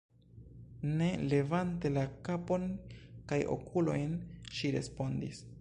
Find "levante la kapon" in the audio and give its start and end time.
1.33-2.67